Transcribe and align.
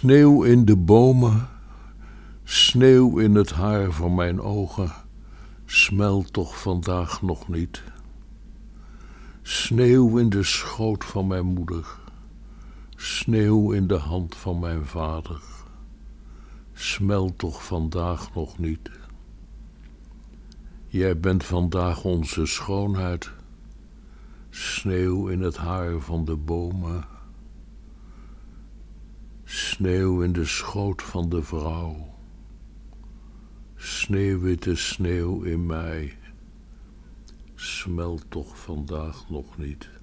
Sneeuw 0.00 0.42
in 0.42 0.64
de 0.64 0.76
bomen, 0.76 1.48
sneeuw 2.44 3.18
in 3.18 3.34
het 3.34 3.50
haar 3.50 3.92
van 3.92 4.14
mijn 4.14 4.40
ogen, 4.40 4.92
smelt 5.66 6.32
toch 6.32 6.60
vandaag 6.60 7.22
nog 7.22 7.48
niet. 7.48 7.82
Sneeuw 9.42 10.18
in 10.18 10.28
de 10.28 10.42
schoot 10.42 11.04
van 11.04 11.26
mijn 11.26 11.46
moeder, 11.46 11.86
sneeuw 12.96 13.72
in 13.72 13.86
de 13.86 13.96
hand 13.96 14.36
van 14.36 14.58
mijn 14.58 14.86
vader, 14.86 15.40
smelt 16.72 17.38
toch 17.38 17.64
vandaag 17.64 18.34
nog 18.34 18.58
niet. 18.58 18.90
Jij 20.86 21.20
bent 21.20 21.44
vandaag 21.44 22.04
onze 22.04 22.46
schoonheid, 22.46 23.30
sneeuw 24.50 25.28
in 25.28 25.40
het 25.40 25.56
haar 25.56 26.00
van 26.00 26.24
de 26.24 26.36
bomen 26.36 27.18
Sneeuw 29.80 30.22
in 30.22 30.32
de 30.32 30.44
schoot 30.44 31.02
van 31.02 31.28
de 31.28 31.42
vrouw. 31.42 32.14
Sneeuwwitte 33.76 34.76
sneeuw 34.76 35.42
in 35.42 35.66
mij. 35.66 36.18
Smelt 37.54 38.24
toch 38.28 38.58
vandaag 38.58 39.28
nog 39.28 39.58
niet. 39.58 39.99